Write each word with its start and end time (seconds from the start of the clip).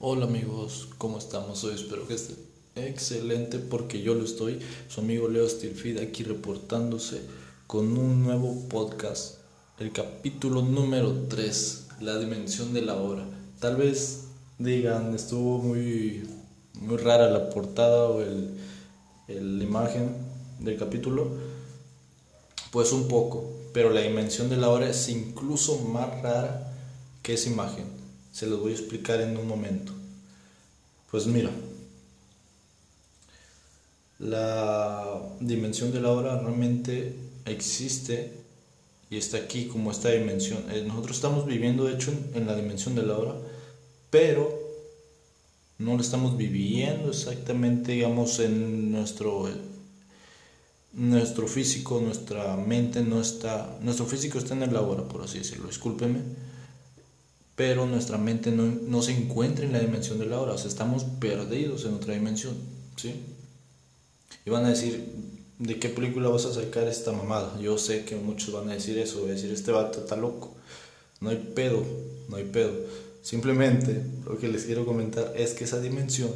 Hola 0.00 0.26
amigos, 0.26 0.90
¿cómo 0.96 1.18
estamos 1.18 1.64
hoy? 1.64 1.74
Espero 1.74 2.06
que 2.06 2.14
estén 2.14 2.36
excelente 2.76 3.58
porque 3.58 4.00
yo 4.00 4.14
lo 4.14 4.24
estoy. 4.24 4.60
Su 4.86 5.00
amigo 5.00 5.26
Leo 5.26 5.48
Stilfid 5.48 5.98
aquí 5.98 6.22
reportándose 6.22 7.20
con 7.66 7.98
un 7.98 8.22
nuevo 8.22 8.68
podcast, 8.68 9.38
el 9.80 9.90
capítulo 9.90 10.62
número 10.62 11.26
3, 11.28 11.86
la 12.02 12.16
dimensión 12.16 12.72
de 12.74 12.82
la 12.82 12.94
hora. 12.94 13.26
Tal 13.58 13.74
vez 13.74 14.26
digan, 14.60 15.16
estuvo 15.16 15.58
muy, 15.58 16.30
muy 16.74 16.96
rara 16.98 17.28
la 17.28 17.50
portada 17.50 18.04
o 18.04 18.22
el, 18.22 18.56
imagen 19.60 20.14
del 20.60 20.78
capítulo. 20.78 21.28
Pues 22.70 22.92
un 22.92 23.08
poco, 23.08 23.50
pero 23.72 23.90
la 23.90 24.02
dimensión 24.02 24.48
de 24.48 24.58
la 24.58 24.68
hora 24.68 24.88
es 24.88 25.08
incluso 25.08 25.80
más 25.80 26.22
rara 26.22 26.72
que 27.20 27.34
esa 27.34 27.50
imagen. 27.50 28.07
Se 28.32 28.46
los 28.46 28.60
voy 28.60 28.72
a 28.72 28.76
explicar 28.76 29.20
en 29.20 29.36
un 29.36 29.46
momento. 29.46 29.92
Pues 31.10 31.26
mira, 31.26 31.50
la 34.18 35.22
dimensión 35.40 35.92
de 35.92 36.00
la 36.00 36.10
hora 36.10 36.38
realmente 36.38 37.14
existe 37.46 38.32
y 39.10 39.16
está 39.16 39.38
aquí 39.38 39.66
como 39.66 39.90
esta 39.90 40.10
dimensión. 40.10 40.64
Eh, 40.70 40.84
nosotros 40.86 41.16
estamos 41.16 41.46
viviendo, 41.46 41.84
de 41.84 41.94
hecho, 41.94 42.12
en 42.34 42.46
la 42.46 42.54
dimensión 42.54 42.94
de 42.94 43.02
la 43.02 43.16
hora, 43.16 43.34
pero 44.10 44.58
no 45.78 45.94
lo 45.94 46.02
estamos 46.02 46.36
viviendo 46.36 47.10
exactamente, 47.10 47.92
digamos, 47.92 48.38
en 48.40 48.92
nuestro 48.92 49.48
nuestro 50.92 51.46
físico, 51.46 52.00
nuestra 52.00 52.56
mente 52.56 53.02
no 53.02 53.20
está, 53.20 53.78
nuestro 53.82 54.06
físico 54.06 54.38
está 54.38 54.54
en 54.54 54.64
el 54.64 54.74
hora, 54.74 55.04
por 55.04 55.22
así 55.22 55.38
decirlo, 55.38 55.68
discúlpeme 55.68 56.20
pero 57.58 57.86
nuestra 57.86 58.18
mente 58.18 58.52
no, 58.52 59.02
se 59.02 59.10
encuentra 59.10 59.64
en 59.64 59.72
la 59.72 59.80
dimensión 59.80 60.20
de 60.20 60.26
la 60.26 60.40
hora, 60.40 60.52
o 60.52 60.58
sea, 60.58 60.68
estamos 60.68 61.02
perdidos 61.02 61.84
en 61.84 61.94
otra 61.94 62.14
dimensión, 62.14 62.54
¿sí? 62.94 63.16
Y 64.46 64.50
van 64.50 64.64
a 64.64 64.68
decir, 64.68 65.12
¿de 65.58 65.80
qué 65.80 65.88
película 65.88 66.28
vas 66.28 66.44
a 66.44 66.54
sacar 66.54 66.86
esta 66.86 67.10
mamada? 67.10 67.58
Yo 67.60 67.76
sé 67.76 68.04
que 68.04 68.14
muchos 68.14 68.54
van 68.54 68.70
a 68.70 68.74
decir 68.74 68.96
eso, 68.96 69.22
van 69.22 69.30
a 69.30 69.34
decir, 69.34 69.50
este 69.50 69.72
vato 69.72 69.98
está 69.98 70.14
loco. 70.14 70.54
No 71.20 71.30
hay 71.30 71.52
pedo, 71.52 71.84
no 72.28 72.36
hay 72.36 72.44
pedo. 72.44 72.70
Simplemente 73.22 74.04
lo 74.24 74.38
que 74.38 74.46
les 74.46 74.62
quiero 74.62 74.86
comentar 74.86 75.32
es 75.36 75.54
que 75.54 75.64
esa 75.64 75.80
dimensión 75.80 76.30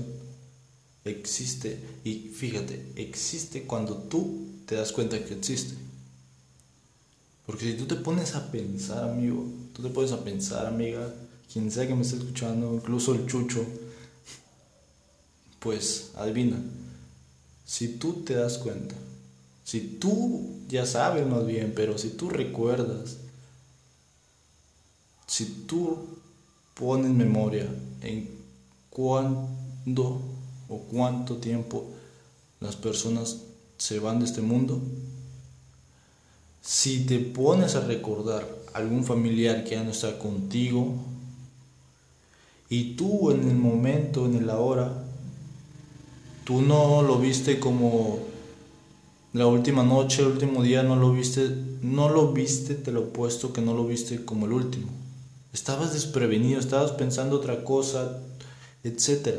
existe 1.05 1.79
y 2.03 2.33
fíjate, 2.35 2.85
existe 2.97 3.63
cuando 3.63 3.95
tú 3.95 4.49
te 4.67 4.75
das 4.75 4.91
cuenta 4.91 5.25
que 5.25 5.35
existe. 5.35 5.77
Porque 7.47 7.65
si 7.65 7.75
tú 7.75 7.87
te 7.87 7.95
pones 7.95 8.35
a 8.35 8.51
pensar, 8.51 9.09
amigo, 9.09 9.47
tú 9.73 9.83
te 9.83 9.89
pones 9.89 10.13
a 10.13 10.23
pensar, 10.23 10.67
amiga, 10.67 11.13
quien 11.53 11.71
sea 11.71 11.87
que 11.87 11.95
me 11.95 12.03
esté 12.03 12.17
escuchando, 12.17 12.75
incluso 12.75 13.15
el 13.15 13.27
chucho, 13.27 13.65
pues 15.59 16.11
adivina, 16.17 16.63
si 17.65 17.97
tú 17.97 18.23
te 18.25 18.35
das 18.35 18.59
cuenta, 18.59 18.95
si 19.65 19.81
tú 19.81 20.57
ya 20.69 20.87
sabes 20.87 21.27
más 21.27 21.47
bien, 21.47 21.73
pero 21.75 21.99
si 21.99 22.11
tú 22.11 22.29
recuerdas, 22.29 23.19
si 25.27 25.47
tú 25.67 25.99
pones 26.75 27.11
memoria 27.11 27.67
en 28.03 28.29
cuándo 28.91 30.21
o 30.69 30.79
cuánto 30.91 31.37
tiempo 31.37 31.87
las 32.61 32.77
personas 32.77 33.39
se 33.79 33.99
van 33.99 34.19
de 34.19 34.27
este 34.27 34.43
mundo, 34.43 34.81
si 36.63 37.05
te 37.05 37.19
pones 37.19 37.75
a 37.75 37.81
recordar 37.81 38.49
algún 38.73 39.05
familiar 39.05 39.65
que 39.65 39.73
ya 39.73 39.83
no 39.83 39.91
está 39.91 40.19
contigo 40.19 40.95
y 42.71 42.95
tú 42.95 43.31
en 43.31 43.49
el 43.49 43.57
momento, 43.57 44.25
en 44.25 44.37
el 44.37 44.49
ahora, 44.49 45.05
tú 46.45 46.63
no 46.63 47.03
lo 47.03 47.19
viste 47.19 47.61
como 47.61 48.21
la 49.35 49.47
última 49.47 49.83
noche, 49.83 50.23
el 50.23 50.29
último 50.29 50.63
día, 50.63 50.83
no 50.83 50.97
lo 50.97 51.13
viste, 51.13 51.51
no 51.83 52.09
lo 52.09 52.33
viste, 52.33 52.75
te 52.75 52.93
lo 52.93 53.13
puesto 53.13 53.53
que 53.53 53.61
no 53.61 53.75
lo 53.75 53.85
viste 53.85 54.25
como 54.25 54.47
el 54.47 54.53
último. 54.53 54.89
Estabas 55.53 55.93
desprevenido, 55.93 56.61
estabas 56.61 56.93
pensando 56.93 57.37
otra 57.37 57.65
cosa, 57.65 58.21
etc. 58.85 59.37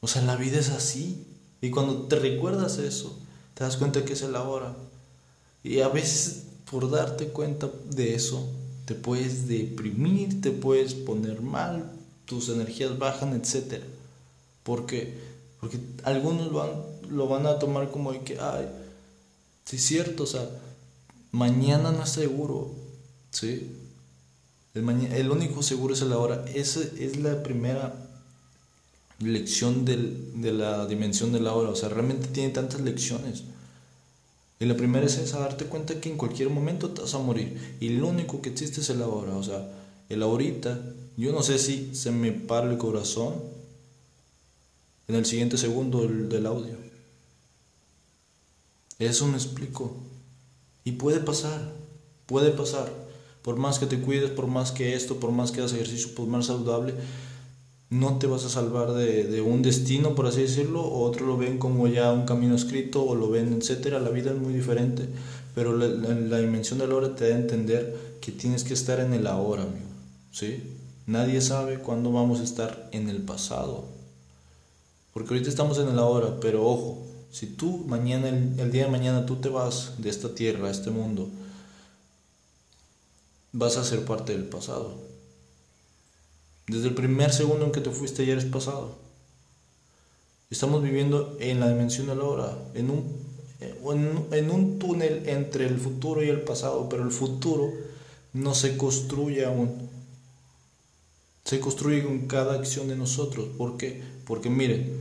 O 0.00 0.08
sea, 0.08 0.22
la 0.22 0.36
vida 0.36 0.58
es 0.58 0.70
así. 0.70 1.26
Y 1.60 1.70
cuando 1.70 2.08
te 2.08 2.16
recuerdas 2.16 2.78
eso, 2.78 3.16
te 3.54 3.64
das 3.64 3.76
cuenta 3.76 4.04
que 4.04 4.14
es 4.14 4.22
el 4.22 4.34
ahora. 4.34 4.74
Y 5.62 5.80
a 5.80 5.88
veces 5.88 6.44
por 6.70 6.90
darte 6.90 7.28
cuenta 7.28 7.70
de 7.90 8.14
eso, 8.14 8.48
te 8.84 8.94
puedes 8.94 9.48
deprimir, 9.48 10.40
te 10.40 10.52
puedes 10.52 10.94
poner 10.94 11.42
mal, 11.42 11.92
tus 12.24 12.48
energías 12.48 12.98
bajan, 12.98 13.34
etc. 13.34 13.82
Porque, 14.62 15.18
porque 15.60 15.78
algunos 16.04 16.52
van, 16.52 16.70
lo 17.10 17.28
van 17.28 17.46
a 17.46 17.58
tomar 17.58 17.90
como 17.90 18.12
de 18.12 18.20
que, 18.20 18.38
ay, 18.38 18.68
sí 19.64 19.76
es 19.76 19.82
cierto, 19.82 20.22
o 20.22 20.26
sea, 20.26 20.48
mañana 21.32 21.90
no 21.90 22.04
es 22.04 22.10
seguro, 22.10 22.72
¿sí? 23.30 23.76
El, 24.74 24.88
el 24.88 25.30
único 25.30 25.62
seguro 25.62 25.94
es 25.94 26.02
el 26.02 26.12
ahora. 26.12 26.44
Esa 26.54 26.80
es 26.98 27.16
la 27.16 27.42
primera 27.42 27.92
lección 29.18 29.84
del, 29.84 30.40
de 30.40 30.52
la 30.52 30.86
dimensión 30.86 31.32
de 31.32 31.40
la 31.40 31.52
hora. 31.54 31.70
O 31.70 31.76
sea, 31.76 31.88
realmente 31.88 32.28
tiene 32.28 32.50
tantas 32.50 32.80
lecciones. 32.80 33.44
Y 34.60 34.66
la 34.66 34.76
primera 34.76 35.06
es 35.06 35.16
esa, 35.16 35.40
darte 35.40 35.64
cuenta 35.64 35.98
que 36.00 36.10
en 36.10 36.18
cualquier 36.18 36.50
momento 36.50 36.90
te 36.90 37.00
vas 37.00 37.14
a 37.14 37.18
morir. 37.18 37.78
Y 37.80 37.88
lo 37.88 38.08
único 38.08 38.42
que 38.42 38.50
existe 38.50 38.82
es 38.82 38.90
el 38.90 39.00
ahora. 39.00 39.34
O 39.34 39.42
sea, 39.42 39.66
el 40.10 40.22
ahorita, 40.22 40.78
yo 41.16 41.32
no 41.32 41.42
sé 41.42 41.58
si 41.58 41.94
se 41.94 42.10
me 42.10 42.30
para 42.30 42.70
el 42.70 42.76
corazón 42.76 43.34
en 45.08 45.14
el 45.14 45.24
siguiente 45.24 45.56
segundo 45.56 46.06
del, 46.06 46.46
audio. 46.46 46.74
Eso 48.98 49.26
me 49.26 49.38
explico. 49.38 49.96
Y 50.84 50.92
puede 50.92 51.20
pasar, 51.20 51.72
puede 52.26 52.50
pasar. 52.50 52.92
Por 53.40 53.56
más 53.56 53.78
que 53.78 53.86
te 53.86 53.98
cuides, 53.98 54.30
por 54.30 54.46
más 54.46 54.72
que 54.72 54.94
esto, 54.94 55.18
por 55.18 55.32
más 55.32 55.52
que 55.52 55.60
hagas 55.60 55.72
ejercicio, 55.72 56.14
por 56.14 56.26
más 56.26 56.46
saludable, 56.46 56.92
no 57.90 58.18
te 58.18 58.28
vas 58.28 58.44
a 58.44 58.48
salvar 58.48 58.92
de, 58.92 59.40
un 59.40 59.62
destino, 59.62 60.14
por 60.14 60.26
así 60.26 60.42
decirlo, 60.42 60.80
o 60.80 61.02
otros 61.02 61.26
lo 61.26 61.36
ven 61.36 61.58
como 61.58 61.88
ya 61.88 62.12
un 62.12 62.24
camino 62.24 62.54
escrito, 62.54 63.04
o 63.04 63.16
lo 63.16 63.30
ven, 63.30 63.52
etcétera. 63.52 63.98
La 63.98 64.10
vida 64.10 64.30
es 64.30 64.38
muy 64.38 64.52
diferente, 64.54 65.08
pero 65.56 65.76
la, 65.76 65.88
la, 65.88 66.38
dimensión 66.38 66.78
del 66.78 66.92
ahora 66.92 67.16
te 67.16 67.28
da 67.28 67.34
a 67.34 67.38
entender 67.38 68.16
que 68.20 68.30
tienes 68.30 68.62
que 68.62 68.74
estar 68.74 69.00
en 69.00 69.12
el 69.12 69.26
ahora, 69.26 69.64
amigo. 69.64 69.86
¿Sí? 70.30 70.76
Nadie 71.06 71.40
sabe 71.40 71.80
cuándo 71.80 72.12
vamos 72.12 72.38
a 72.38 72.44
estar 72.44 72.88
en 72.92 73.08
el 73.08 73.22
pasado. 73.22 73.86
Porque 75.12 75.34
ahorita 75.34 75.50
estamos 75.50 75.76
en 75.78 75.88
el 75.88 75.98
ahora, 75.98 76.38
pero 76.40 76.64
ojo, 76.64 77.04
si 77.32 77.46
tú 77.46 77.84
mañana, 77.88 78.28
el, 78.28 78.60
el 78.60 78.70
día 78.70 78.84
de 78.84 78.90
mañana 78.92 79.26
tú 79.26 79.36
te 79.36 79.48
vas 79.48 79.94
de 79.98 80.10
esta 80.10 80.32
tierra, 80.32 80.68
a 80.68 80.70
este 80.70 80.90
mundo, 80.90 81.28
vas 83.50 83.76
a 83.76 83.84
ser 83.84 84.04
parte 84.04 84.32
del 84.32 84.44
pasado 84.44 85.10
desde 86.70 86.88
el 86.88 86.94
primer 86.94 87.32
segundo 87.32 87.66
en 87.66 87.72
que 87.72 87.80
te 87.80 87.90
fuiste 87.90 88.24
ya 88.24 88.32
eres 88.32 88.44
pasado. 88.44 88.96
Estamos 90.50 90.82
viviendo 90.82 91.36
en 91.40 91.60
la 91.60 91.68
dimensión 91.68 92.06
de 92.06 92.16
la 92.16 92.24
hora, 92.24 92.58
en 92.74 92.90
un, 92.90 93.04
en 94.32 94.50
un 94.50 94.78
túnel 94.78 95.28
entre 95.28 95.66
el 95.66 95.78
futuro 95.78 96.22
y 96.22 96.28
el 96.28 96.42
pasado, 96.42 96.88
pero 96.88 97.02
el 97.02 97.10
futuro 97.10 97.72
no 98.32 98.54
se 98.54 98.76
construye 98.76 99.44
aún. 99.44 99.88
Se 101.44 101.60
construye 101.60 102.04
con 102.04 102.26
cada 102.26 102.54
acción 102.54 102.88
de 102.88 102.96
nosotros. 102.96 103.48
¿Por 103.56 103.76
qué? 103.76 104.02
Porque 104.24 104.50
miren, 104.50 104.92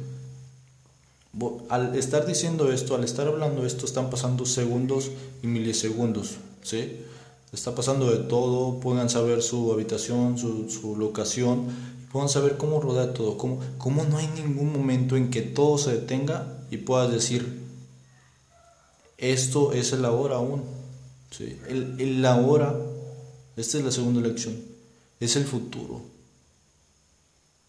al 1.69 1.95
estar 1.95 2.25
diciendo 2.25 2.71
esto, 2.71 2.95
al 2.95 3.03
estar 3.03 3.27
hablando 3.27 3.65
esto, 3.65 3.85
están 3.85 4.09
pasando 4.09 4.45
segundos 4.45 5.11
y 5.43 5.47
milisegundos. 5.47 6.37
¿Sí? 6.63 7.01
Está 7.51 7.73
pasando 7.73 8.11
de 8.11 8.17
todo, 8.17 8.79
puedan 8.79 9.09
saber 9.09 9.41
su 9.41 9.71
habitación, 9.71 10.37
su, 10.37 10.69
su 10.69 10.95
locación, 10.95 11.67
puedan 12.11 12.29
saber 12.29 12.57
cómo 12.57 12.79
rodea 12.79 13.13
todo, 13.13 13.37
cómo, 13.37 13.59
cómo 13.77 14.03
no 14.03 14.17
hay 14.17 14.27
ningún 14.27 14.71
momento 14.71 15.15
en 15.15 15.29
que 15.29 15.41
todo 15.41 15.77
se 15.77 15.91
detenga 15.91 16.59
y 16.69 16.77
puedas 16.77 17.11
decir, 17.11 17.59
esto 19.17 19.73
es 19.73 19.93
el 19.93 20.05
ahora 20.05 20.35
aún. 20.35 20.63
¿sí? 21.31 21.59
El, 21.67 21.99
el 21.99 22.25
ahora, 22.25 22.75
esta 23.57 23.77
es 23.77 23.83
la 23.83 23.91
segunda 23.91 24.21
lección, 24.21 24.55
es 25.19 25.35
el 25.35 25.45
futuro. 25.45 26.01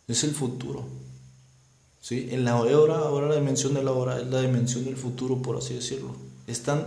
Es 0.07 0.25
el 0.25 0.33
futuro. 0.33 0.85
¿sí? 2.01 2.29
En 2.31 2.45
la 2.45 2.57
hora, 2.57 2.99
ahora 2.99 3.29
la 3.29 3.37
dimensión 3.37 3.75
de 3.75 3.83
la 3.83 3.93
hora 3.93 4.21
es 4.21 4.27
la 4.27 4.41
dimensión 4.41 4.85
del 4.85 4.97
futuro, 4.97 5.41
por 5.41 5.57
así 5.57 5.75
decirlo. 5.75 6.15
Están, 6.47 6.85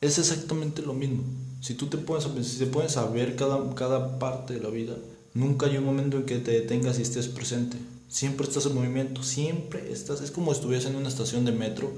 es 0.00 0.18
exactamente 0.18 0.82
lo 0.82 0.94
mismo. 0.94 1.22
Si 1.62 1.74
tú 1.74 1.86
te 1.86 1.96
a, 1.96 2.20
si 2.42 2.58
te 2.58 3.04
ver 3.12 3.36
cada, 3.36 3.74
cada 3.76 4.18
parte 4.18 4.54
de 4.54 4.60
la 4.60 4.68
vida, 4.68 4.96
nunca 5.32 5.66
hay 5.66 5.76
un 5.76 5.84
momento 5.84 6.16
en 6.16 6.26
que 6.26 6.38
te 6.38 6.50
detengas 6.50 6.98
y 6.98 7.02
estés 7.02 7.28
presente. 7.28 7.78
Siempre 8.08 8.46
estás 8.46 8.66
en 8.66 8.74
movimiento, 8.74 9.22
siempre 9.22 9.92
estás. 9.92 10.20
Es 10.22 10.32
como 10.32 10.50
si 10.50 10.58
estuvieras 10.58 10.86
en 10.86 10.96
una 10.96 11.08
estación 11.08 11.44
de 11.44 11.52
metro 11.52 11.92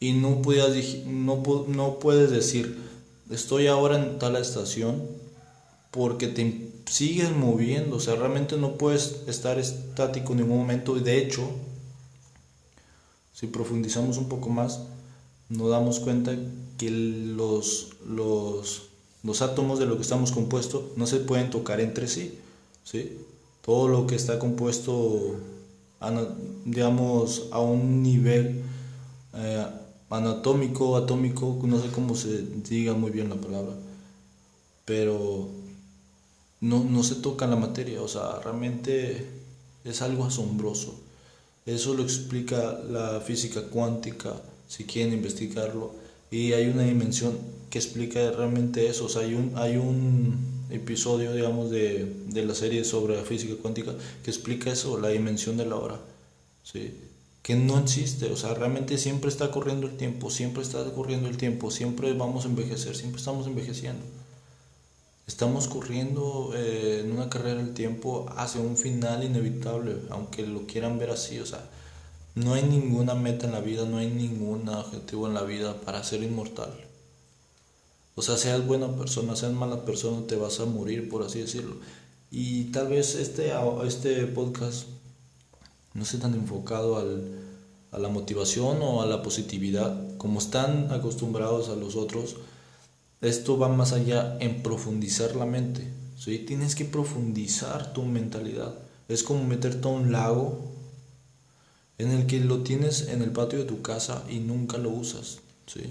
y 0.00 0.14
no, 0.14 0.40
pudieras, 0.40 0.72
no, 1.04 1.42
no 1.68 1.98
puedes 1.98 2.30
decir, 2.30 2.78
estoy 3.30 3.66
ahora 3.66 3.98
en 3.98 4.18
tal 4.18 4.34
estación 4.36 5.06
porque 5.90 6.28
te, 6.28 6.70
sigues 6.86 7.30
moviendo, 7.36 7.96
o 7.96 8.00
sea, 8.00 8.14
realmente 8.14 8.56
no 8.56 8.78
puedes 8.78 9.24
estar 9.26 9.58
estático 9.58 10.32
en 10.32 10.38
ningún 10.38 10.56
momento. 10.56 10.94
De 10.94 11.18
hecho, 11.18 11.50
si 13.34 13.46
profundizamos 13.46 14.16
un 14.16 14.30
poco 14.30 14.48
más, 14.48 14.80
nos 15.48 15.70
damos 15.70 16.00
cuenta 16.00 16.36
que 16.76 16.90
los, 16.90 17.90
los, 18.06 18.88
los 19.22 19.42
átomos 19.42 19.78
de 19.78 19.86
lo 19.86 19.96
que 19.96 20.02
estamos 20.02 20.32
compuestos 20.32 20.96
no 20.96 21.06
se 21.06 21.18
pueden 21.18 21.50
tocar 21.50 21.80
entre 21.80 22.08
sí. 22.08 22.38
¿sí? 22.84 23.18
Todo 23.62 23.88
lo 23.88 24.06
que 24.06 24.14
está 24.14 24.38
compuesto, 24.38 25.36
digamos, 26.64 27.48
a 27.50 27.60
un 27.60 28.02
nivel 28.02 28.62
eh, 29.34 29.66
anatómico, 30.10 30.96
atómico, 30.96 31.58
no 31.64 31.78
sé 31.80 31.88
cómo 31.88 32.14
se 32.14 32.42
diga 32.42 32.94
muy 32.94 33.10
bien 33.10 33.28
la 33.28 33.36
palabra, 33.36 33.74
pero 34.84 35.48
no, 36.60 36.82
no 36.84 37.02
se 37.02 37.16
toca 37.16 37.46
la 37.46 37.56
materia, 37.56 38.00
o 38.00 38.08
sea, 38.08 38.40
realmente 38.42 39.26
es 39.84 40.02
algo 40.02 40.24
asombroso. 40.24 40.98
Eso 41.66 41.92
lo 41.92 42.02
explica 42.02 42.80
la 42.88 43.20
física 43.20 43.68
cuántica, 43.68 44.34
si 44.68 44.84
quieren 44.84 45.12
investigarlo, 45.12 45.92
y 46.30 46.52
hay 46.52 46.68
una 46.68 46.82
dimensión 46.82 47.36
que 47.70 47.78
explica 47.78 48.30
realmente 48.30 48.88
eso, 48.88 49.06
o 49.06 49.08
sea, 49.08 49.22
hay 49.22 49.34
un, 49.34 49.52
hay 49.56 49.76
un 49.76 50.66
episodio, 50.70 51.32
digamos, 51.32 51.70
de, 51.70 52.14
de 52.28 52.44
la 52.44 52.54
serie 52.54 52.84
sobre 52.84 53.16
la 53.16 53.24
física 53.24 53.54
cuántica 53.60 53.94
que 54.22 54.30
explica 54.30 54.70
eso, 54.70 55.00
la 55.00 55.08
dimensión 55.08 55.56
de 55.56 55.66
la 55.66 55.76
hora, 55.76 56.00
¿sí? 56.62 56.92
que 57.48 57.56
no 57.56 57.78
existe, 57.78 58.30
o 58.30 58.36
sea, 58.36 58.52
realmente 58.52 58.98
siempre 58.98 59.30
está 59.30 59.50
corriendo 59.50 59.86
el 59.86 59.96
tiempo, 59.96 60.28
siempre 60.28 60.62
está 60.62 60.84
corriendo 60.92 61.30
el 61.30 61.38
tiempo, 61.38 61.70
siempre 61.70 62.12
vamos 62.12 62.44
a 62.44 62.48
envejecer, 62.48 62.94
siempre 62.94 63.18
estamos 63.20 63.46
envejeciendo. 63.46 64.04
Estamos 65.26 65.66
corriendo 65.66 66.52
eh, 66.54 67.00
en 67.02 67.10
una 67.10 67.30
carrera 67.30 67.56
del 67.56 67.72
tiempo 67.72 68.26
hacia 68.36 68.60
un 68.60 68.76
final 68.76 69.24
inevitable, 69.24 69.96
aunque 70.10 70.46
lo 70.46 70.66
quieran 70.66 70.98
ver 70.98 71.08
así, 71.08 71.38
o 71.38 71.46
sea, 71.46 71.64
no 72.38 72.54
hay 72.54 72.62
ninguna 72.62 73.14
meta 73.14 73.46
en 73.46 73.52
la 73.52 73.60
vida, 73.60 73.84
no 73.84 73.98
hay 73.98 74.08
ningún 74.08 74.68
objetivo 74.68 75.26
en 75.26 75.34
la 75.34 75.42
vida 75.42 75.80
para 75.80 76.04
ser 76.04 76.22
inmortal. 76.22 76.72
O 78.14 78.22
sea, 78.22 78.36
seas 78.36 78.66
buena 78.66 78.96
persona, 78.96 79.36
seas 79.36 79.52
mala 79.52 79.84
persona, 79.84 80.26
te 80.26 80.36
vas 80.36 80.60
a 80.60 80.66
morir, 80.66 81.08
por 81.08 81.22
así 81.22 81.40
decirlo. 81.40 81.76
Y 82.30 82.64
tal 82.64 82.88
vez 82.88 83.14
este, 83.14 83.52
este 83.86 84.26
podcast 84.26 84.86
no 85.94 86.02
esté 86.02 86.18
tan 86.18 86.34
enfocado 86.34 86.98
al, 86.98 87.40
a 87.90 87.98
la 87.98 88.08
motivación 88.08 88.78
o 88.82 89.02
a 89.02 89.06
la 89.06 89.22
positividad, 89.22 90.16
como 90.16 90.38
están 90.38 90.92
acostumbrados 90.92 91.68
a 91.68 91.76
los 91.76 91.96
otros, 91.96 92.36
esto 93.20 93.58
va 93.58 93.68
más 93.68 93.92
allá 93.92 94.36
en 94.40 94.62
profundizar 94.62 95.34
la 95.34 95.46
mente. 95.46 95.90
¿sí? 96.16 96.38
Tienes 96.38 96.74
que 96.74 96.84
profundizar 96.84 97.92
tu 97.92 98.04
mentalidad. 98.04 98.74
Es 99.08 99.22
como 99.22 99.44
meterte 99.44 99.88
a 99.88 99.90
un 99.90 100.12
lago 100.12 100.77
en 101.98 102.10
el 102.10 102.26
que 102.26 102.40
lo 102.40 102.62
tienes 102.62 103.08
en 103.08 103.22
el 103.22 103.30
patio 103.30 103.58
de 103.58 103.64
tu 103.64 103.82
casa 103.82 104.24
y 104.30 104.38
nunca 104.38 104.78
lo 104.78 104.90
usas. 104.90 105.38
¿sí? 105.66 105.82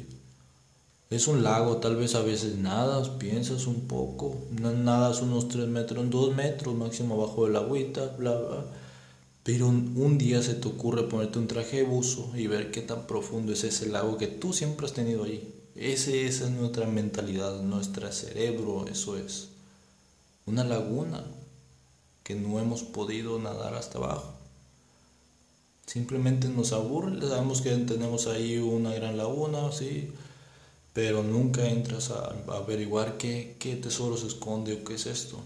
Es 1.09 1.27
un 1.27 1.44
lago, 1.44 1.77
tal 1.77 1.95
vez 1.95 2.15
a 2.15 2.21
veces 2.21 2.57
nadas, 2.57 3.09
piensas 3.09 3.68
un 3.68 3.81
poco, 3.81 4.38
nadas 4.59 5.21
unos 5.21 5.48
3 5.48 5.68
metros, 5.68 6.09
2 6.09 6.36
metros 6.36 6.75
máximo 6.75 7.15
abajo 7.15 7.45
del 7.45 7.56
agüita, 7.56 8.15
bla, 8.18 8.36
bla 8.36 8.65
pero 9.48 9.68
un 9.69 10.18
día 10.18 10.44
se 10.44 10.56
te 10.56 10.68
ocurre 10.68 11.04
ponerte 11.04 11.39
un 11.39 11.48
traje 11.48 11.77
de 11.77 11.83
buzo 11.83 12.33
y 12.36 12.48
ver 12.48 12.69
qué 12.69 12.81
tan 12.81 13.07
profundo 13.07 13.53
es 13.53 13.63
ese 13.63 13.88
lago 13.88 14.18
que 14.18 14.27
tú 14.27 14.51
siempre 14.51 14.86
has 14.86 14.92
tenido 14.92 15.24
ahí. 15.24 15.56
Ese, 15.74 16.25
esa 16.25 16.48
es 16.48 16.51
nuestra 16.51 16.86
mentalidad, 16.86 17.62
nuestro 17.62 18.12
cerebro, 18.12 18.86
eso 18.92 19.15
es. 19.15 19.48
Una 20.45 20.65
laguna 20.65 21.24
que 22.24 22.36
no 22.36 22.60
hemos 22.60 22.83
podido 22.83 23.39
nadar 23.39 23.75
hasta 23.75 24.00
abajo. 24.00 24.37
Simplemente 25.88 26.50
nos 26.50 26.74
aburre, 26.74 27.19
sabemos 27.22 27.62
que 27.62 27.72
tenemos 27.78 28.28
ahí 28.28 28.57
una 28.57 28.94
gran 28.94 29.18
laguna, 29.18 29.72
sí, 29.72 30.12
pero 30.94 31.24
nunca 31.24 31.68
entras 31.69 32.12
a, 32.12 32.36
averiguar 32.50 33.18
qué, 33.18 33.56
qué 33.57 33.78
tesoro 33.78 34.18
se 34.18 34.28
esconde 34.28 34.74
o 34.74 34.84
qué 34.84 34.95
es 34.95 35.06
esto. 35.06 35.42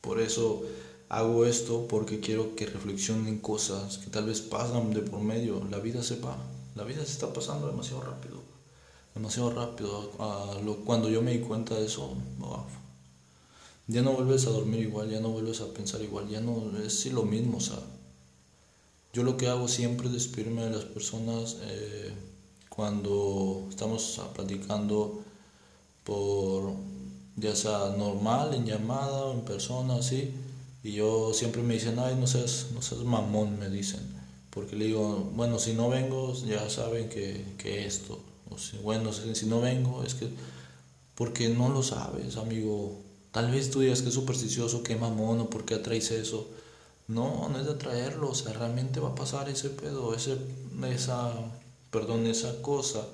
Por 0.00 0.20
eso 0.20 0.64
hago 1.08 1.46
esto 1.46 1.86
porque 1.88 2.18
quiero 2.18 2.56
que 2.56 2.66
reflexionen 2.66 3.38
cosas 3.38 3.98
que 3.98 4.10
tal 4.10 4.26
vez 4.26 4.40
pasan 4.40 4.92
de 4.92 5.02
por 5.02 5.20
medio. 5.20 5.62
La 5.70 5.78
vida 5.78 6.02
se 6.02 6.16
va, 6.16 6.36
la 6.74 6.82
vida 6.82 7.04
se 7.04 7.12
está 7.12 7.32
pasando 7.32 7.68
demasiado 7.68 8.02
rápido, 8.02 8.40
demasiado 9.14 9.50
rápido. 9.50 10.10
cuando 10.84 11.08
yo 11.08 11.22
me 11.22 11.30
di 11.32 11.38
cuenta 11.38 11.76
de 11.76 11.86
eso, 11.86 12.16
ya 13.92 14.02
no 14.02 14.12
vuelves 14.12 14.46
a 14.46 14.50
dormir 14.50 14.80
igual, 14.80 15.10
ya 15.10 15.20
no 15.20 15.30
vuelves 15.30 15.60
a 15.60 15.72
pensar 15.72 16.02
igual, 16.02 16.28
ya 16.28 16.40
no 16.40 16.72
es 16.84 17.06
lo 17.12 17.22
mismo. 17.22 17.58
O 17.58 17.60
sea, 17.60 17.78
yo 19.12 19.22
lo 19.22 19.36
que 19.36 19.48
hago 19.48 19.68
siempre 19.68 20.06
es 20.08 20.12
despedirme 20.12 20.64
de 20.64 20.70
las 20.70 20.84
personas 20.84 21.58
eh, 21.62 22.12
cuando 22.68 23.66
estamos 23.68 24.20
platicando 24.34 25.22
por 26.04 26.72
ya 27.36 27.54
sea 27.56 27.94
normal, 27.96 28.54
en 28.54 28.66
llamada 28.66 29.24
o 29.24 29.32
en 29.34 29.42
persona, 29.42 29.96
así 29.96 30.34
y 30.84 30.92
yo 30.92 31.32
siempre 31.32 31.62
me 31.62 31.74
dicen, 31.74 31.98
ay, 31.98 32.16
no 32.16 32.26
seas, 32.26 32.66
no 32.74 32.82
seas 32.82 33.02
mamón, 33.02 33.58
me 33.58 33.70
dicen. 33.70 34.00
Porque 34.50 34.74
le 34.76 34.86
digo, 34.86 35.30
bueno, 35.34 35.58
si 35.58 35.74
no 35.74 35.88
vengo, 35.88 36.34
ya 36.44 36.68
saben 36.68 37.08
que, 37.08 37.44
que 37.56 37.86
esto. 37.86 38.20
O 38.50 38.58
si, 38.58 38.78
bueno, 38.78 39.12
si, 39.12 39.46
no 39.46 39.60
vengo, 39.60 40.02
es 40.02 40.14
que... 40.14 40.28
Porque 41.14 41.48
no 41.48 41.68
lo 41.68 41.82
sabes, 41.82 42.36
amigo. 42.36 43.00
Tal 43.32 43.50
vez 43.50 43.70
tú 43.70 43.80
digas 43.80 44.02
que 44.02 44.08
es 44.08 44.14
supersticioso, 44.14 44.82
que 44.82 44.96
mamón, 44.96 45.40
o 45.40 45.50
por 45.50 45.64
qué 45.64 45.74
atraes 45.74 46.10
eso. 46.12 46.48
No, 47.08 47.48
no 47.48 47.58
es 47.58 47.66
de 47.66 47.72
atraerlo, 47.72 48.30
o 48.30 48.34
sea, 48.34 48.52
realmente 48.52 49.00
va 49.00 49.10
a 49.10 49.14
pasar 49.14 49.48
ese 49.48 49.70
pedo, 49.70 50.14
ese, 50.14 50.36
esa, 50.88 51.32
perdón, 51.90 52.26
esa 52.26 52.62
cosa. 52.62 53.06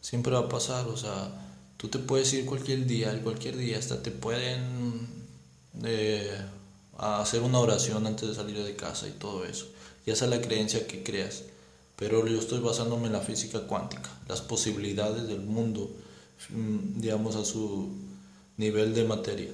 Siempre 0.00 0.32
va 0.32 0.40
a 0.40 0.48
pasar, 0.48 0.86
o 0.88 0.96
sea, 0.96 1.30
tú 1.76 1.88
te 1.88 1.98
puedes 1.98 2.32
ir 2.32 2.46
cualquier 2.46 2.86
día, 2.86 3.20
cualquier 3.22 3.56
día, 3.56 3.78
hasta 3.78 4.02
te 4.02 4.10
pueden... 4.10 5.08
Eh, 5.84 6.30
hacer 6.98 7.42
una 7.42 7.58
oración 7.58 8.06
antes 8.06 8.28
de 8.28 8.34
salir 8.34 8.62
de 8.62 8.76
casa 8.76 9.08
y 9.08 9.12
todo 9.12 9.44
eso. 9.44 9.66
Y 10.06 10.10
esa 10.10 10.24
es 10.26 10.30
la 10.30 10.40
creencia 10.40 10.86
que 10.86 11.02
creas. 11.02 11.44
Pero 11.96 12.26
yo 12.26 12.38
estoy 12.38 12.60
basándome 12.60 13.06
en 13.06 13.12
la 13.12 13.20
física 13.20 13.60
cuántica, 13.66 14.10
las 14.28 14.40
posibilidades 14.40 15.28
del 15.28 15.40
mundo, 15.40 15.90
mm, 16.50 17.00
digamos, 17.00 17.36
a 17.36 17.44
su 17.44 17.90
nivel 18.56 18.94
de 18.94 19.04
materia. 19.04 19.50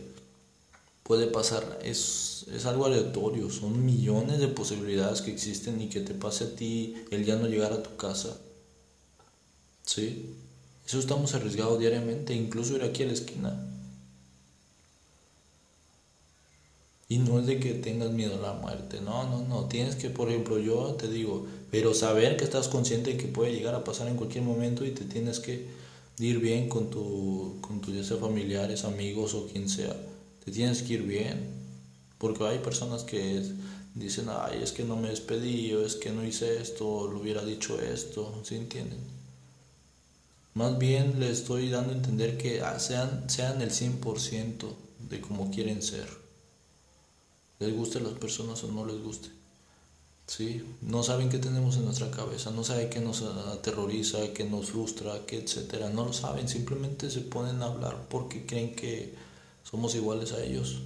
Puede 1.08 1.26
pasar, 1.26 1.78
es, 1.82 2.44
es 2.54 2.66
algo 2.66 2.84
aleatorio, 2.84 3.48
son 3.48 3.86
millones 3.86 4.40
de 4.40 4.48
posibilidades 4.48 5.22
que 5.22 5.32
existen 5.32 5.80
y 5.80 5.88
que 5.88 6.00
te 6.00 6.12
pase 6.12 6.44
a 6.44 6.54
ti 6.54 6.96
el 7.10 7.24
ya 7.24 7.36
no 7.36 7.48
llegar 7.48 7.72
a 7.72 7.82
tu 7.82 7.96
casa. 7.96 8.36
¿Sí? 9.84 10.34
Eso 10.86 10.98
estamos 10.98 11.34
arriesgados 11.34 11.78
diariamente, 11.80 12.34
incluso 12.34 12.76
ir 12.76 12.82
aquí 12.82 13.04
a 13.04 13.06
la 13.06 13.14
esquina. 13.14 13.58
Y 17.08 17.16
no 17.16 17.38
es 17.40 17.46
de 17.46 17.58
que 17.58 17.72
tengas 17.72 18.10
miedo 18.10 18.34
a 18.34 18.52
la 18.52 18.52
muerte, 18.52 19.00
no, 19.00 19.24
no, 19.30 19.40
no. 19.48 19.64
Tienes 19.64 19.96
que, 19.96 20.10
por 20.10 20.28
ejemplo, 20.28 20.58
yo 20.58 20.92
te 20.96 21.08
digo, 21.08 21.46
pero 21.70 21.94
saber 21.94 22.36
que 22.36 22.44
estás 22.44 22.68
consciente 22.68 23.12
de 23.12 23.16
que 23.16 23.28
puede 23.28 23.54
llegar 23.54 23.74
a 23.74 23.82
pasar 23.82 24.08
en 24.08 24.16
cualquier 24.16 24.44
momento 24.44 24.84
y 24.84 24.90
te 24.90 25.06
tienes 25.06 25.40
que 25.40 25.68
ir 26.18 26.38
bien 26.38 26.68
con 26.68 26.90
tu, 26.90 27.56
con 27.62 27.80
tus 27.80 28.06
familiares, 28.10 28.84
amigos 28.84 29.32
o 29.32 29.46
quien 29.46 29.70
sea. 29.70 29.96
Te 30.48 30.54
tienes 30.54 30.80
que 30.80 30.94
ir 30.94 31.02
bien. 31.02 31.46
Porque 32.16 32.42
hay 32.46 32.60
personas 32.60 33.04
que 33.04 33.42
dicen, 33.94 34.28
ay, 34.30 34.62
es 34.62 34.72
que 34.72 34.82
no 34.82 34.96
me 34.96 35.10
despedí, 35.10 35.74
o 35.74 35.84
es 35.84 35.94
que 35.94 36.10
no 36.10 36.24
hice 36.24 36.62
esto, 36.62 37.06
lo 37.06 37.20
hubiera 37.20 37.44
dicho 37.44 37.78
esto, 37.78 38.40
¿sí 38.44 38.54
entienden? 38.54 38.98
Más 40.54 40.78
bien 40.78 41.20
les 41.20 41.40
estoy 41.40 41.68
dando 41.68 41.92
a 41.92 41.96
entender 41.96 42.38
que 42.38 42.62
ah, 42.62 42.78
sean, 42.78 43.28
sean 43.28 43.60
el 43.60 43.70
100% 43.70 44.74
de 45.10 45.20
como 45.20 45.50
quieren 45.50 45.82
ser 45.82 46.08
les 47.58 47.76
guste 47.76 47.98
a 47.98 48.02
las 48.02 48.14
personas 48.14 48.64
o 48.64 48.72
no 48.72 48.86
les 48.86 49.02
guste. 49.02 49.28
¿Sí? 50.26 50.64
No 50.80 51.02
saben 51.02 51.28
qué 51.28 51.38
tenemos 51.38 51.76
en 51.76 51.84
nuestra 51.84 52.10
cabeza, 52.10 52.52
no 52.52 52.64
saben 52.64 52.88
qué 52.88 53.00
nos 53.00 53.20
aterroriza, 53.20 54.32
qué 54.32 54.44
nos 54.44 54.70
frustra, 54.70 55.26
qué 55.26 55.40
etcétera. 55.40 55.90
No 55.90 56.06
lo 56.06 56.14
saben, 56.14 56.48
simplemente 56.48 57.10
se 57.10 57.20
ponen 57.20 57.60
a 57.60 57.66
hablar 57.66 58.06
porque 58.08 58.46
creen 58.46 58.74
que 58.74 59.27
somos 59.70 59.94
iguales 59.94 60.32
a 60.32 60.42
ellos. 60.42 60.78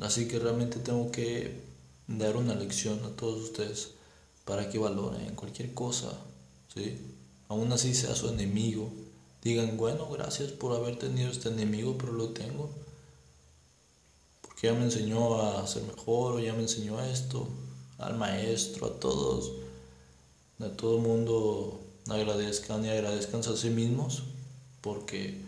Así 0.00 0.28
que 0.28 0.38
realmente 0.38 0.78
tengo 0.78 1.10
que 1.10 1.60
dar 2.06 2.36
una 2.36 2.54
lección 2.54 3.02
a 3.04 3.16
todos 3.16 3.42
ustedes 3.42 3.92
para 4.44 4.68
que 4.68 4.78
valoren 4.78 5.34
cualquier 5.34 5.74
cosa, 5.74 6.12
¿sí? 6.74 6.98
Aún 7.48 7.72
así 7.72 7.94
sea 7.94 8.14
su 8.14 8.28
enemigo. 8.28 8.90
Digan, 9.42 9.76
bueno, 9.76 10.08
gracias 10.10 10.52
por 10.52 10.76
haber 10.76 10.98
tenido 10.98 11.30
este 11.30 11.48
enemigo, 11.48 11.96
pero 11.98 12.12
lo 12.12 12.30
tengo 12.30 12.70
que 14.56 14.68
ya 14.68 14.72
me 14.72 14.84
enseñó 14.84 15.40
a 15.42 15.66
ser 15.66 15.82
mejor 15.82 16.34
o 16.34 16.40
ya 16.40 16.54
me 16.54 16.62
enseñó 16.62 17.00
esto, 17.02 17.46
al 17.98 18.16
maestro, 18.16 18.86
a 18.86 18.98
todos, 18.98 19.52
a 20.60 20.68
todo 20.68 20.96
el 20.96 21.02
mundo 21.02 21.80
agradezcan 22.08 22.84
y 22.84 22.88
agradezcan 22.88 23.40
a 23.40 23.56
sí 23.56 23.68
mismos 23.68 24.22
porque 24.80 25.42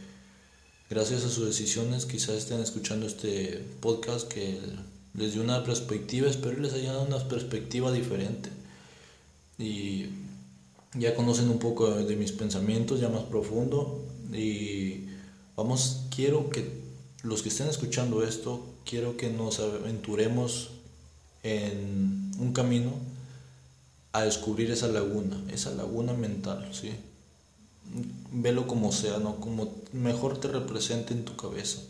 gracias 0.90 1.24
a 1.24 1.28
sus 1.28 1.46
decisiones 1.46 2.06
quizás 2.06 2.36
estén 2.36 2.60
escuchando 2.60 3.06
este 3.06 3.62
podcast 3.80 4.28
que 4.28 4.58
les 5.14 5.34
dio 5.34 5.42
una 5.42 5.64
perspectiva, 5.64 6.28
espero 6.28 6.60
les 6.60 6.72
haya 6.72 6.92
dado 6.92 7.04
una 7.04 7.28
perspectiva 7.28 7.92
diferente. 7.92 8.50
Y 9.58 10.06
ya 10.94 11.14
conocen 11.14 11.50
un 11.50 11.58
poco 11.58 11.90
de 11.90 12.16
mis 12.16 12.32
pensamientos 12.32 13.00
ya 13.00 13.08
más 13.08 13.24
profundo 13.24 14.04
y 14.32 15.06
vamos, 15.56 16.04
quiero 16.14 16.50
que 16.50 16.70
los 17.22 17.42
que 17.42 17.48
estén 17.48 17.68
escuchando 17.68 18.22
esto, 18.22 18.64
quiero 18.84 19.16
que 19.16 19.30
nos 19.30 19.58
aventuremos 19.60 20.70
en 21.42 22.30
un 22.38 22.52
camino 22.52 22.92
a 24.12 24.22
descubrir 24.22 24.70
esa 24.70 24.88
laguna, 24.88 25.36
esa 25.52 25.70
laguna 25.72 26.12
mental, 26.12 26.68
¿sí? 26.72 26.92
Velo 28.32 28.66
como 28.66 28.92
sea, 28.92 29.18
¿no? 29.18 29.36
Como 29.40 29.74
mejor 29.92 30.38
te 30.38 30.48
represente 30.48 31.14
en 31.14 31.24
tu 31.24 31.36
cabeza. 31.36 31.80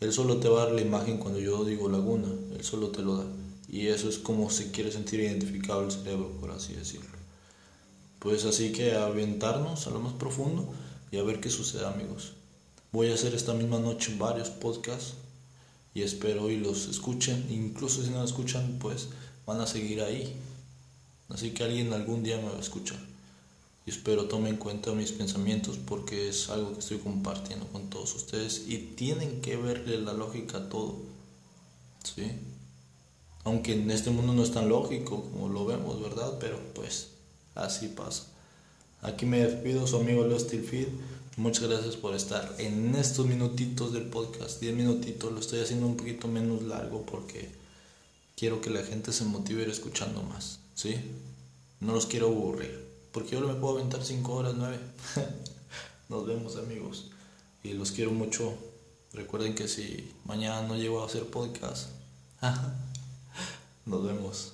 Él 0.00 0.12
solo 0.12 0.38
te 0.38 0.48
va 0.48 0.62
a 0.62 0.64
dar 0.66 0.74
la 0.74 0.80
imagen 0.80 1.18
cuando 1.18 1.38
yo 1.38 1.64
digo 1.64 1.88
laguna, 1.88 2.28
él 2.52 2.64
solo 2.64 2.88
te 2.88 3.02
lo 3.02 3.16
da. 3.16 3.26
Y 3.68 3.88
eso 3.88 4.08
es 4.08 4.18
como 4.18 4.50
se 4.50 4.70
quiere 4.70 4.90
sentir 4.90 5.20
identificado 5.20 5.84
el 5.84 5.92
cerebro, 5.92 6.30
por 6.40 6.50
así 6.50 6.72
decirlo. 6.72 7.10
Pues 8.18 8.44
así 8.44 8.72
que 8.72 8.94
aventarnos 8.94 9.86
a 9.86 9.90
lo 9.90 10.00
más 10.00 10.12
profundo 10.14 10.68
y 11.10 11.18
a 11.18 11.22
ver 11.22 11.40
qué 11.40 11.50
sucede, 11.50 11.86
amigos. 11.86 12.32
Voy 12.92 13.10
a 13.10 13.14
hacer 13.14 13.34
esta 13.34 13.54
misma 13.54 13.78
noche 13.78 14.14
varios 14.18 14.50
podcasts 14.50 15.14
y 15.94 16.02
espero 16.02 16.50
y 16.50 16.56
los 16.56 16.88
escuchen. 16.88 17.46
Incluso 17.50 18.02
si 18.02 18.10
no 18.10 18.24
escuchan, 18.24 18.78
pues 18.80 19.08
van 19.46 19.60
a 19.60 19.66
seguir 19.66 20.02
ahí. 20.02 20.34
Así 21.28 21.50
que 21.50 21.62
alguien 21.64 21.92
algún 21.92 22.22
día 22.22 22.38
me 22.38 22.48
va 22.48 22.56
a 22.56 22.60
escuchar. 22.60 22.98
Y 23.86 23.90
espero 23.90 24.26
tomen 24.26 24.54
en 24.54 24.56
cuenta 24.58 24.92
mis 24.92 25.12
pensamientos 25.12 25.78
porque 25.78 26.28
es 26.28 26.50
algo 26.50 26.72
que 26.74 26.80
estoy 26.80 26.98
compartiendo 26.98 27.66
con 27.68 27.88
todos 27.88 28.14
ustedes 28.14 28.64
y 28.68 28.78
tienen 28.96 29.40
que 29.40 29.56
verle 29.56 29.98
la 29.98 30.12
lógica 30.12 30.58
a 30.58 30.68
todo. 30.68 30.96
¿Sí? 32.04 32.30
Aunque 33.44 33.72
en 33.72 33.90
este 33.90 34.10
mundo 34.10 34.34
no 34.34 34.42
es 34.42 34.52
tan 34.52 34.68
lógico 34.68 35.22
como 35.22 35.48
lo 35.48 35.64
vemos, 35.64 36.00
¿verdad? 36.00 36.36
Pero 36.38 36.58
pues 36.74 37.08
así 37.54 37.88
pasa. 37.88 38.26
Aquí 39.02 39.24
me 39.24 39.40
despido, 39.40 39.86
su 39.86 39.96
amigo 39.96 40.26
Leo 40.26 40.38
Feed. 40.38 40.88
Muchas 41.36 41.68
gracias 41.68 41.96
por 41.96 42.14
estar 42.14 42.54
en 42.58 42.94
estos 42.94 43.24
minutitos 43.26 43.94
del 43.94 44.04
podcast. 44.04 44.60
10 44.60 44.74
minutitos, 44.74 45.32
lo 45.32 45.40
estoy 45.40 45.60
haciendo 45.60 45.86
un 45.86 45.96
poquito 45.96 46.28
menos 46.28 46.62
largo 46.62 47.06
porque 47.06 47.48
quiero 48.36 48.60
que 48.60 48.68
la 48.68 48.82
gente 48.82 49.12
se 49.12 49.24
motive 49.24 49.62
a 49.62 49.64
ir 49.64 49.70
escuchando 49.70 50.22
más. 50.22 50.58
¿Sí? 50.74 50.96
No 51.80 51.94
los 51.94 52.04
quiero 52.04 52.26
aburrir. 52.26 52.89
Porque 53.12 53.30
yo 53.32 53.40
me 53.40 53.54
puedo 53.54 53.78
aventar 53.78 54.04
5 54.04 54.32
horas, 54.32 54.54
9. 54.56 54.78
Nos 56.08 56.26
vemos, 56.26 56.56
amigos. 56.56 57.10
Y 57.62 57.72
los 57.72 57.92
quiero 57.92 58.12
mucho. 58.12 58.54
Recuerden 59.12 59.54
que 59.54 59.68
si 59.68 60.12
mañana 60.24 60.62
no 60.66 60.76
llego 60.76 61.02
a 61.02 61.06
hacer 61.06 61.26
podcast, 61.26 61.88
nos 63.86 64.04
vemos. 64.04 64.52